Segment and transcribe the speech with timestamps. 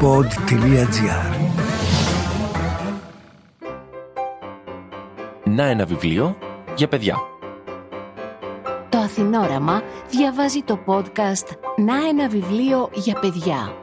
[0.00, 1.50] pod.gr
[5.44, 6.38] Να ένα βιβλίο
[6.76, 7.16] για παιδιά.
[8.88, 13.76] Το Αθηνόραμα διαβάζει το podcast «Να ένα βιβλίο για παιδιά».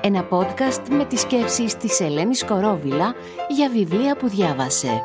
[0.00, 3.14] Ένα podcast με τις σκέψεις της Ελένης Κορόβιλα
[3.48, 5.02] για βιβλία που διάβασε.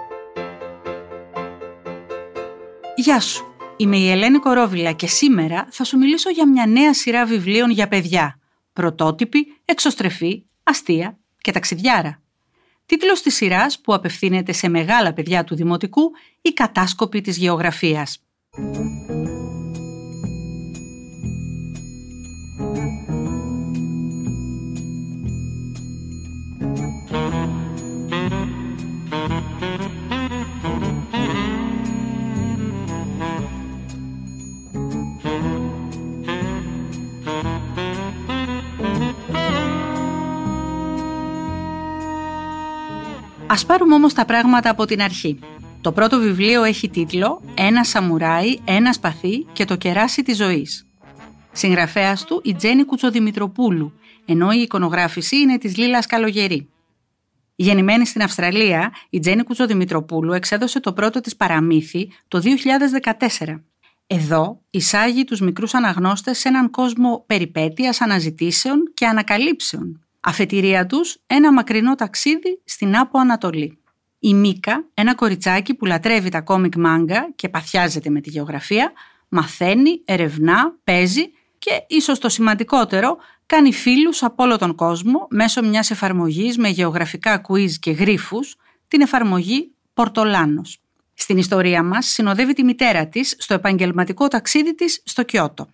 [2.95, 3.45] Γεια σου.
[3.77, 7.87] Είμαι η Ελένη Κορόβιλα και σήμερα θα σου μιλήσω για μια νέα σειρά βιβλίων για
[7.87, 8.39] παιδιά.
[8.73, 12.21] Πρωτότυπη, εξωστρεφή, αστεία και ταξιδιάρα.
[12.85, 18.21] Τίτλος της σειράς που απευθύνεται σε μεγάλα παιδιά του Δημοτικού «Η κατάσκοπη της γεωγραφίας».
[43.57, 45.39] Ας πάρουμε όμως τα πράγματα από την αρχή.
[45.81, 50.87] Το πρώτο βιβλίο έχει τίτλο «Ένα σαμουράι, ένα σπαθί και το κεράσι της ζωής».
[51.51, 53.93] Συγγραφέας του η Τζένι Κουτσοδημητροπούλου,
[54.25, 56.69] ενώ η εικονογράφηση είναι της Λίλας Καλογερή.
[57.55, 62.41] Γεννημένη στην Αυστραλία, η Τζένι Κουτσοδημητροπούλου εξέδωσε το πρώτο της παραμύθι το
[63.39, 63.63] 2014.
[64.07, 71.53] Εδώ εισάγει τους μικρούς αναγνώστες σε έναν κόσμο περιπέτειας, αναζητήσεων και ανακαλύψεων Αφετηρία τους ένα
[71.53, 73.77] μακρινό ταξίδι στην Άπο Ανατολή.
[74.19, 78.91] Η Μίκα, ένα κοριτσάκι που λατρεύει τα κόμικ μάγκα και παθιάζεται με τη γεωγραφία,
[79.27, 85.91] μαθαίνει, ερευνά, παίζει και ίσως το σημαντικότερο, κάνει φίλους από όλο τον κόσμο μέσω μιας
[85.91, 88.55] εφαρμογής με γεωγραφικά quiz και γρίφους,
[88.87, 90.79] την εφαρμογή Πορτολάνος.
[91.13, 95.67] Στην ιστορία μας συνοδεύει τη μητέρα της στο επαγγελματικό ταξίδι της στο Κιώτο.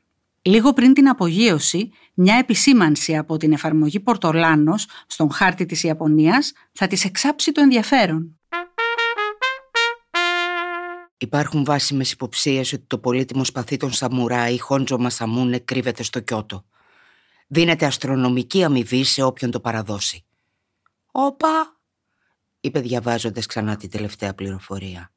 [0.45, 6.87] Λίγο πριν την απογείωση, μια επισήμανση από την εφαρμογή Πορτολάνος στον χάρτη της Ιαπωνίας θα
[6.87, 8.39] της εξάψει το ενδιαφέρον.
[11.17, 16.65] Υπάρχουν βάσιμες υποψίες ότι το πολύτιμο σπαθί των Σαμουράι Χόντζο Μασαμούνε κρύβεται στο Κιώτο.
[17.47, 20.25] Δίνεται αστρονομική αμοιβή σε όποιον το παραδώσει.
[21.11, 21.79] «Όπα»,
[22.59, 25.11] είπε διαβάζοντας ξανά τη τελευταία πληροφορία.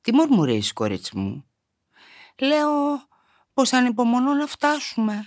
[0.00, 1.44] «Τι μουρμουρίζεις, κορίτσι μου»
[2.38, 2.68] «Λέω
[3.54, 5.24] πως ανυπομονώ να φτάσουμε».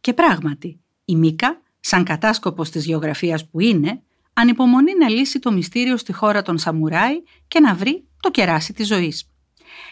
[0.00, 5.96] Και πράγματι, η Μίκα, σαν κατάσκοπος της γεωγραφίας που είναι, ανυπομονεί να λύσει το μυστήριο
[5.96, 9.30] στη χώρα των Σαμουράι και να βρει το κεράσι της ζωής.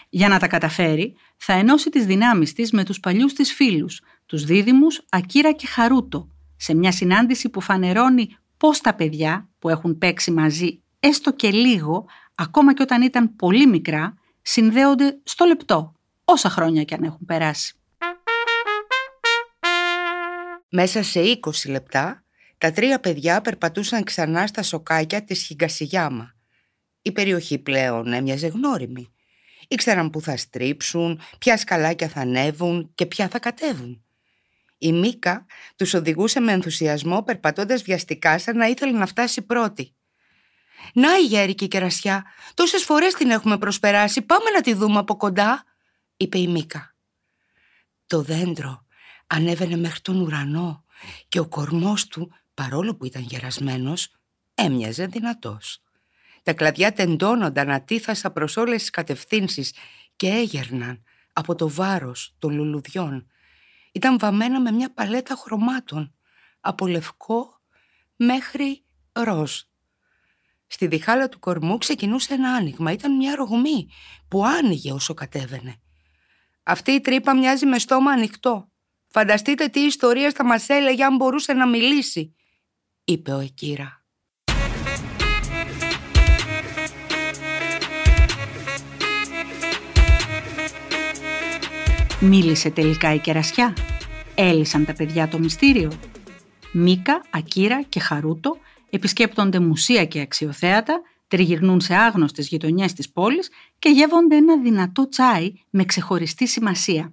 [0.08, 4.44] Για να τα καταφέρει, θα ενώσει τις δυνάμεις της με τους παλιούς της φίλους, τους
[4.44, 10.30] δίδυμους Ακύρα και Χαρούτο, σε μια συνάντηση που φανερώνει πώς τα παιδιά που έχουν παίξει
[10.30, 14.14] μαζί έστω και λίγο, ακόμα και όταν ήταν πολύ μικρά,
[14.50, 15.94] συνδέονται στο λεπτό,
[16.24, 17.74] όσα χρόνια και αν έχουν περάσει.
[20.68, 22.24] Μέσα σε 20 λεπτά,
[22.58, 26.34] τα τρία παιδιά περπατούσαν ξανά στα σοκάκια της Χιγκασιγιάμα.
[27.02, 29.12] Η περιοχή πλέον έμοιαζε γνώριμη.
[29.68, 34.04] Ήξεραν που θα στρίψουν, ποια σκαλάκια θα ανέβουν και ποια θα κατέβουν.
[34.78, 39.92] Η Μίκα τους οδηγούσε με ενθουσιασμό περπατώντας βιαστικά σαν να ήθελε να φτάσει πρώτη.
[40.94, 42.24] «Να η γέρικη κερασιά,
[42.54, 45.64] τόσες φορές την έχουμε προσπεράσει, πάμε να τη δούμε από κοντά»,
[46.16, 46.94] είπε η Μίκα.
[48.06, 48.86] Το δέντρο
[49.26, 50.84] ανέβαινε μέχρι τον ουρανό
[51.28, 54.08] και ο κορμός του, παρόλο που ήταν γερασμένος,
[54.54, 55.82] έμοιαζε δυνατός.
[56.42, 59.74] Τα κλαδιά τεντώνονταν ατίθασα προς όλες τις κατευθύνσεις
[60.16, 61.02] και έγερναν
[61.32, 63.30] από το βάρος των λουλουδιών.
[63.92, 66.14] Ήταν βαμμένα με μια παλέτα χρωμάτων,
[66.60, 67.60] από λευκό
[68.16, 69.60] μέχρι ροζ.
[70.68, 72.92] Στη διχάλα του κορμού ξεκινούσε ένα άνοιγμα.
[72.92, 73.88] Ήταν μια ρογμή
[74.28, 75.80] που άνοιγε όσο κατέβαινε.
[76.62, 78.68] Αυτή η τρύπα μοιάζει με στόμα ανοιχτό.
[79.08, 82.34] Φανταστείτε τι ιστορίες θα μας έλεγε αν μπορούσε να μιλήσει,
[83.04, 84.02] είπε ο Εκύρα.
[92.20, 93.76] Μίλησε τελικά η κερασιά.
[94.34, 95.92] Έλυσαν τα παιδιά το μυστήριο.
[96.72, 98.58] Μίκα, Ακύρα και Χαρούτο
[98.90, 105.52] επισκέπτονται μουσεία και αξιοθέατα, τριγυρνούν σε άγνωστες γειτονιές της πόλης και γεύονται ένα δυνατό τσάι
[105.70, 107.12] με ξεχωριστή σημασία.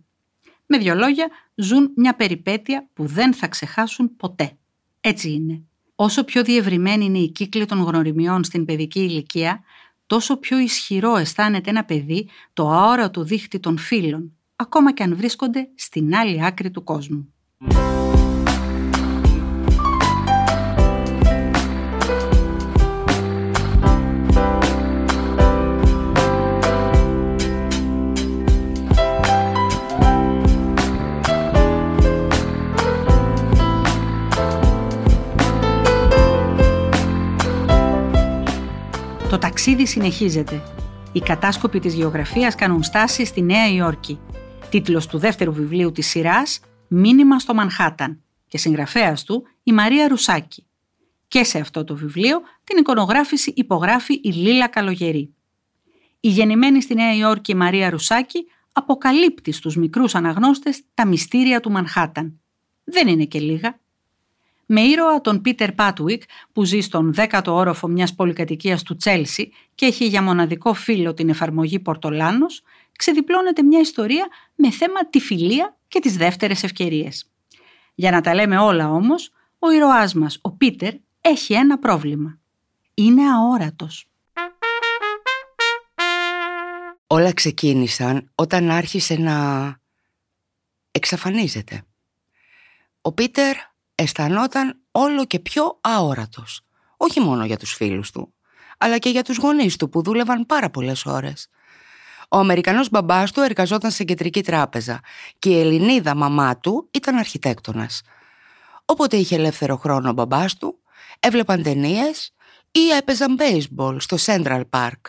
[0.66, 4.58] Με δυο λόγια, ζουν μια περιπέτεια που δεν θα ξεχάσουν ποτέ.
[5.02, 5.62] Έτσι είναι.
[5.96, 9.64] Όσο πιο διευρυμένη είναι η κύκλη των γνωριμιών στην παιδική ηλικία,
[10.08, 15.70] τόσο πιο ισχυρό αισθάνεται ένα παιδί το αόρατο δίχτυ των φίλων, ακόμα και αν βρίσκονται
[15.76, 17.34] στην άλλη άκρη του κόσμου.
[39.66, 40.62] Ταξίδι συνεχίζεται.
[41.12, 44.20] Οι κατάσκοποι της γεωγραφίας κάνουν στάση στη Νέα Υόρκη.
[44.70, 50.66] Τίτλος του δεύτερου βιβλίου της σειράς «Μήνυμα στο Μανχάταν» και συγγραφέας του η Μαρία Ρουσάκη.
[51.28, 55.34] Και σε αυτό το βιβλίο την εικονογράφηση υπογράφει η Λίλα Καλογερή.
[56.20, 62.40] Η γεννημένη στη Νέα Υόρκη Μαρία Ρουσάκη αποκαλύπτει στους μικρούς αναγνώστες τα μυστήρια του Μανχάταν.
[62.84, 63.80] Δεν είναι και λίγα.
[64.66, 66.24] Με ήρωα τον Πίτερ Πάτουικ
[66.54, 71.30] που ζει στον 10ο όροφο μιας πολυκατοικίας του Τσέλσι και έχει για μοναδικό φίλο την
[71.30, 72.62] εφαρμογή Πορτολάνος,
[72.98, 77.30] ξεδιπλώνεται μια ιστορία με θέμα τη φιλία και τις δεύτερες ευκαιρίες.
[77.96, 82.40] Για να τα λέμε όλα όμως, ο ήρωάς μας, ο Πίτερ, έχει ένα πρόβλημα.
[82.94, 84.08] Είναι αόρατος.
[87.08, 89.36] Όλα ξεκίνησαν όταν άρχισε να
[90.92, 91.84] εξαφανίζεται.
[93.02, 93.56] Ο Πίτερ
[93.96, 96.62] αισθανόταν όλο και πιο αόρατος.
[96.98, 98.34] Όχι μόνο για τους φίλους του,
[98.78, 101.48] αλλά και για τους γονείς του που δούλευαν πάρα πολλές ώρες.
[102.30, 105.00] Ο Αμερικανός μπαμπάς του εργαζόταν σε κεντρική τράπεζα
[105.40, 108.02] και η Ελληνίδα μαμά του ήταν αρχιτέκτονας.
[108.86, 110.80] Όποτε είχε ελεύθερο χρόνο ο μπαμπάς του,
[111.20, 112.34] έβλεπαν ταινίες
[112.72, 115.00] ή έπαιζαν baseball στο Central Park.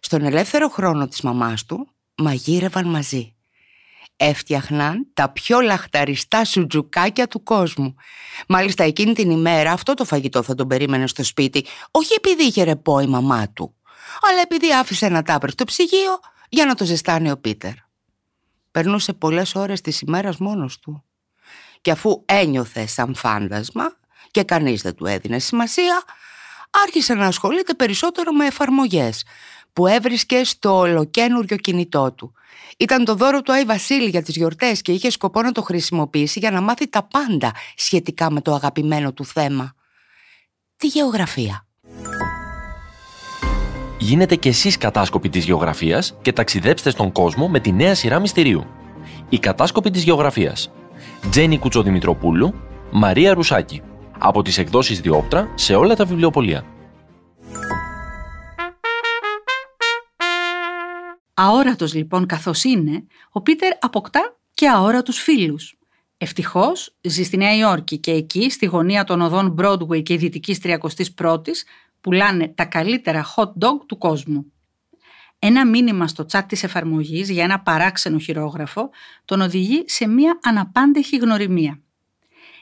[0.00, 3.34] Στον ελεύθερο χρόνο της μαμάς του μαγείρευαν μαζί.
[4.22, 7.94] Έφτιαχναν τα πιο λαχταριστά σουτζουκάκια του κόσμου.
[8.48, 12.62] Μάλιστα εκείνη την ημέρα αυτό το φαγητό θα τον περίμενε στο σπίτι, όχι επειδή είχε
[12.62, 13.74] ρεπό η μαμά του,
[14.30, 16.18] αλλά επειδή άφησε ένα τάπερ στο ψυγείο
[16.48, 17.72] για να το ζεστάνει ο Πίτερ.
[18.70, 21.04] Περνούσε πολλές ώρες της ημέρας μόνος του.
[21.80, 23.96] Και αφού ένιωθε σαν φάντασμα
[24.30, 26.02] και κανείς δεν του έδινε σημασία,
[26.84, 29.24] άρχισε να ασχολείται περισσότερο με εφαρμογές
[29.72, 32.32] που έβρισκε στο ολοκένουργιο κινητό του.
[32.78, 36.38] Ήταν το δώρο του Άι Βασίλη για τις γιορτές και είχε σκοπό να το χρησιμοποιήσει
[36.38, 39.74] για να μάθει τα πάντα σχετικά με το αγαπημένο του θέμα.
[40.76, 41.66] Τη γεωγραφία.
[43.98, 48.66] Γίνετε κι εσείς κατάσκοποι της γεωγραφίας και ταξιδέψτε στον κόσμο με τη νέα σειρά μυστηρίου.
[49.28, 50.70] Η κατάσκοποι της γεωγραφίας.
[51.30, 52.54] Τζένι Κουτσοδημητροπούλου,
[52.90, 53.82] Μαρία Ρουσάκη.
[54.18, 56.64] Από τις εκδόσεις Διόπτρα σε όλα τα βιβλιοπολία.
[61.42, 65.78] Αόρατος λοιπόν καθώς είναι, ο Πίτερ αποκτά και αόρατους φίλους.
[66.16, 71.62] Ευτυχώς ζει στη Νέα Υόρκη και εκεί, στη γωνία των οδών Broadway και Δυτικής 31ης,
[72.00, 74.52] πουλάνε τα καλύτερα hot dog του κόσμου.
[75.38, 78.90] Ένα μήνυμα στο chat της εφαρμογής για ένα παράξενο χειρόγραφο
[79.24, 81.80] τον οδηγεί σε μια αναπάντεχη γνωριμία.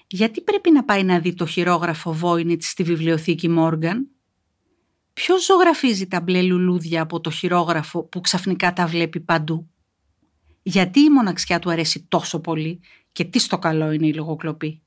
[0.07, 4.09] Γιατί πρέπει να πάει να δει το χειρόγραφο Voynich στη βιβλιοθήκη Μόργαν;
[5.19, 9.71] Ποιος ζωγραφίζει τα μπλε λουλούδια από το χειρόγραφο που ξαφνικά τα βλέπει παντού;
[10.63, 12.81] Γιατί η μοναξιά του αρέσει τόσο πολύ
[13.13, 14.83] και τι στο καλό είναι η λογοκλοπή;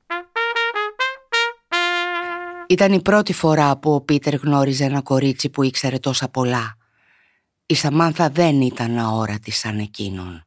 [2.68, 6.76] Ήταν η πρώτη φορά που ο Πίτερ γνώριζε ένα κορίτσι που ήξερε τόσα πολλά.
[7.66, 10.44] Η Σαμάνθα δεν ήταν αόρατη σαν εκείνον.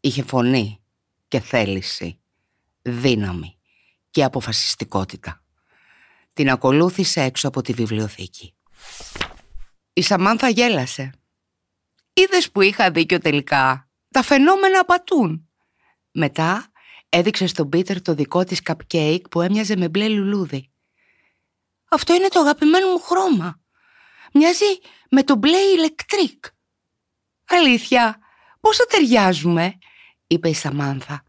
[0.00, 0.80] Είχε φωνή
[1.28, 2.20] και θέληση,
[2.82, 3.56] δύναμη
[4.10, 5.42] και αποφασιστικότητα.
[6.32, 8.54] Την ακολούθησε έξω από τη βιβλιοθήκη.
[9.92, 11.10] Η Σαμάνθα γέλασε.
[12.12, 13.88] Είδες που είχα δίκιο τελικά.
[14.10, 15.48] Τα φαινόμενα πατούν.
[16.10, 16.72] Μετά
[17.08, 20.70] έδειξε στον Πίτερ το δικό της cupcake που έμοιαζε με μπλε λουλούδι.
[21.90, 23.60] Αυτό είναι το αγαπημένο μου χρώμα.
[24.32, 24.78] Μοιάζει
[25.10, 26.44] με το μπλε ηλεκτρικ.
[27.48, 28.18] Αλήθεια,
[28.60, 29.78] πόσο ταιριάζουμε,
[30.26, 31.22] είπε η Σαμάνθα.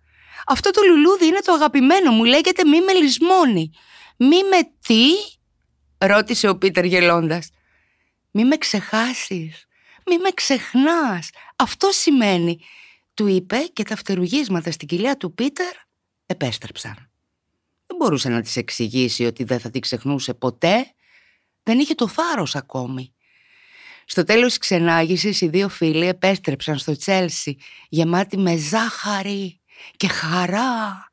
[0.47, 3.71] Αυτό το λουλούδι είναι το αγαπημένο μου, λέγεται μη με λησμόνι.
[4.17, 5.05] Μη με τι,
[6.07, 7.50] ρώτησε ο Πίτερ γελώντας.
[8.31, 9.67] Μη με ξεχάσεις,
[10.05, 12.59] μη με ξεχνάς, αυτό σημαίνει,
[13.13, 15.74] του είπε και τα φτερουγίσματα στην κοιλιά του Πίτερ
[16.25, 17.09] επέστρεψαν.
[17.88, 20.93] Δεν μπορούσε να της εξηγήσει ότι δεν θα την ξεχνούσε ποτέ.
[21.63, 23.13] Δεν είχε το θάρρος ακόμη.
[24.05, 27.57] Στο τέλος της ξενάγησης οι δύο φίλοι επέστρεψαν στο Τσέλσι
[27.89, 29.62] γεμάτοι με ζάχαρη
[29.97, 31.09] και χαρά.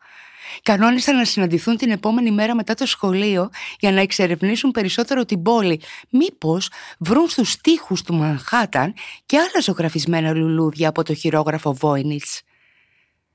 [0.62, 5.80] Κανόνισαν να συναντηθούν την επόμενη μέρα μετά το σχολείο για να εξερευνήσουν περισσότερο την πόλη.
[6.11, 8.94] Μήπως βρουν στους τοίχους του Μανχάταν
[9.26, 12.42] και άλλα ζωγραφισμένα λουλούδια από το χειρόγραφο Βόινιτς.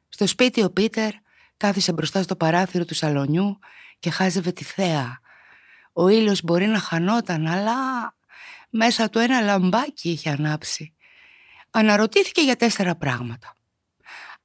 [0.09, 1.11] Στο σπίτι ο Πίτερ
[1.57, 3.59] Κάθισε μπροστά στο παράθυρο του σαλονιού
[3.99, 5.19] και χάζευε τη θέα.
[5.93, 7.75] Ο ήλιος μπορεί να χανόταν, αλλά
[8.69, 10.93] μέσα του ένα λαμπάκι είχε ανάψει.
[11.69, 13.55] Αναρωτήθηκε για τέσσερα πράγματα.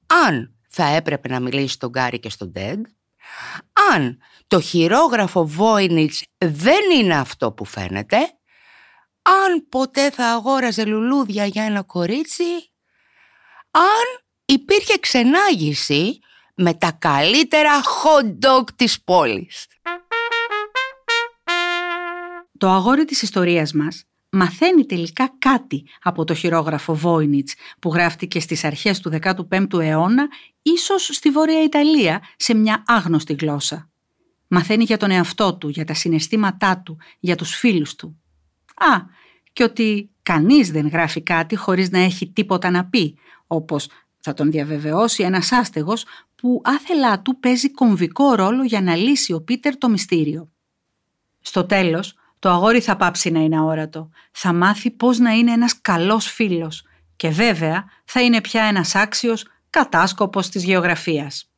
[0.07, 2.87] Αν θα έπρεπε να μιλήσει στον Γκάρι και στον Τέντ,
[3.93, 8.17] αν το χειρόγραφο Βόινιτς δεν είναι αυτό που φαίνεται,
[9.23, 12.73] αν ποτέ θα αγόραζε λουλούδια για ένα κορίτσι,
[13.71, 16.19] αν υπήρχε ξενάγηση
[16.55, 19.67] με τα καλύτερα hot dog της πόλης.
[22.59, 28.65] Το αγόρι της ιστορίας μας μαθαίνει τελικά κάτι από το χειρόγραφο Βόινιτς που γράφτηκε στις
[28.65, 30.29] αρχές του 15ου αιώνα,
[30.63, 33.91] ίσως στη Βόρεια Ιταλία, σε μια άγνωστη γλώσσα.
[34.49, 38.21] Μαθαίνει για τον εαυτό του, για τα συναισθήματά του, για τους φίλους του.
[38.75, 39.01] Α,
[39.53, 43.89] και ότι κανείς δεν γράφει κάτι χωρίς να έχει τίποτα να πει, όπως
[44.21, 49.43] θα τον διαβεβαιώσει ένας άστεγος που άθελά του παίζει κομβικό ρόλο για να λύσει ο
[49.43, 50.51] Πίτερ το μυστήριο.
[51.41, 54.11] Στο τέλος, το αγόρι θα πάψει να είναι αόρατο.
[54.33, 56.85] Θα μάθει πώς να είναι ένας καλός φίλος
[57.17, 61.51] και βέβαια θα είναι πια ένας άξιος κατάσκοπος της γεωγραφίας.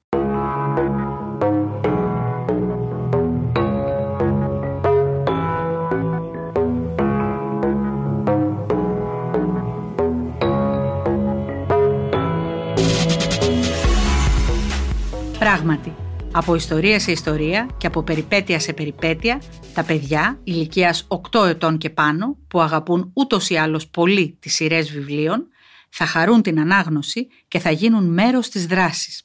[15.38, 16.03] Πράγματι,
[16.36, 19.42] από ιστορία σε ιστορία και από περιπέτεια σε περιπέτεια,
[19.74, 24.90] τα παιδιά ηλικίας 8 ετών και πάνω, που αγαπούν ούτως ή άλλως πολύ τις σειρές
[24.90, 25.46] βιβλίων,
[25.88, 29.22] θα χαρούν την ανάγνωση και θα γίνουν μέρος της δράσης.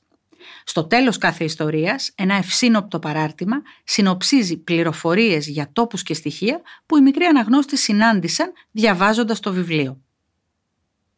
[0.64, 7.02] Στο τέλος κάθε ιστορίας, ένα ευσύνοπτο παράρτημα συνοψίζει πληροφορίες για τόπους και στοιχεία που οι
[7.02, 10.02] μικροί αναγνώστες συνάντησαν διαβάζοντας το βιβλίο.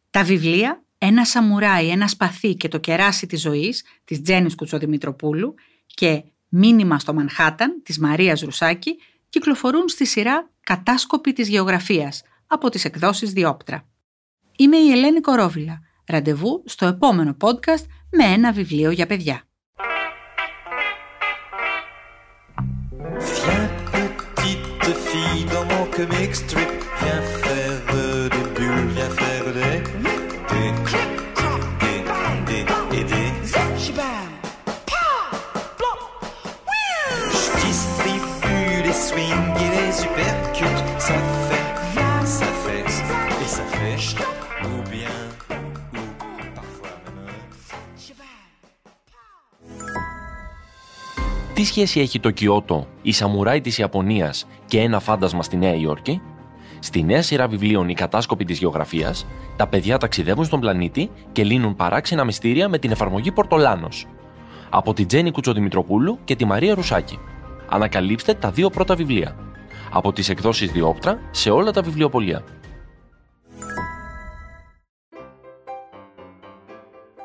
[0.09, 5.55] Τα βιβλία «Ένα σαμουράι, ένα σπαθί και το κεράσι της ζωής» της Τζένης Κουτσοδημητροπούλου
[5.93, 8.97] και «Μήνυμα στο Μανχάταν» της Μαρίας Ρουσάκη
[9.29, 13.85] κυκλοφορούν στη σειρά «Κατάσκοπη της γεωγραφίας» από τις εκδόσεις Διόπτρα.
[14.55, 15.79] Είμαι η Ελένη Κορόβιλα.
[16.07, 19.43] Ραντεβού στο επόμενο podcast με ένα βιβλίο για παιδιά.
[51.61, 56.21] Τι σχέση έχει το Κιώτο, η Σαμουράι της Ιαπωνίας και ένα φάντασμα στη Νέα Υόρκη;
[56.79, 59.25] Στη νέα σειρά βιβλίων «Η κατάσκοπη της γεωγραφίας»,
[59.55, 64.07] τα παιδιά ταξιδεύουν στον πλανήτη και λύνουν παράξενα μυστήρια με την εφαρμογή Πορτολάνος.
[64.69, 67.19] Από την Τζέννη Κουτσοδημητροπούλου και τη Μαρία Ρουσάκη.
[67.69, 69.35] Ανακαλύψτε τα δύο πρώτα βιβλία.
[69.91, 72.43] Από τις εκδόσεις Διόπτρα σε όλα τα βιβλιοπολία.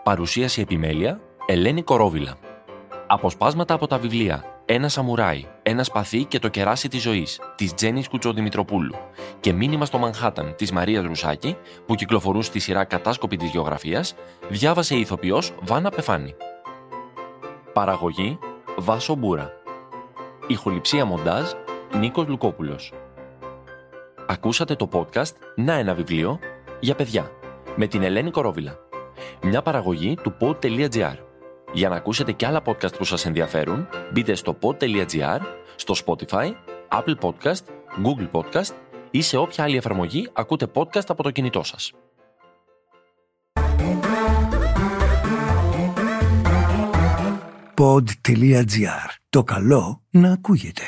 [0.03, 2.46] Παρουσίαση επιμέλεια Ελένη Κορόβιλα.
[3.09, 8.05] Αποσπάσματα από τα βιβλία Ένα Σαμουράι, Ένα Σπαθί και το Κεράσι της Ζωής της Τζέννη
[8.05, 8.95] Κουτσοδημητροπούλου
[9.41, 14.15] και Μήνυμα στο Μανχάταν της Μαρίας Ρουσάκη που κυκλοφορούν στη σειρά Κατάσκοπη της Γεωγραφίας,
[14.49, 16.35] διάβασε η ηθοποιός Βάνα Πεφάνη.
[17.73, 18.39] Παραγωγή
[18.77, 19.53] Βάσο Μπούρα.
[20.47, 21.51] Ηχοληψία μοντάζ
[21.99, 22.93] Νίκος Λουκόπουλος.
[24.27, 26.39] Ακούσατε το podcast Να ένα βιβλίο
[26.81, 27.31] για παιδιά
[27.77, 28.79] με την Ελένη Κορόβιλα.
[29.43, 31.26] Μια παραγωγή του pod.gr.
[31.73, 35.41] Για να ακούσετε και άλλα podcast που σας ενδιαφέρουν, μπείτε στο pod.gr,
[35.77, 36.53] στο Spotify,
[36.89, 37.65] Apple Podcast,
[38.05, 38.75] Google Podcast
[39.11, 41.93] ή σε όποια άλλη εφαρμογή ακούτε podcast από το κινητό σας.
[47.79, 49.09] Pod.gr.
[49.29, 50.83] Το καλό να ακούγεται.